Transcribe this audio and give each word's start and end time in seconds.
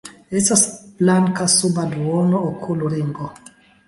Estas 0.37 0.61
blanka 1.01 1.45
suba 1.57 1.85
duona 1.91 2.39
okulringo. 2.47 3.29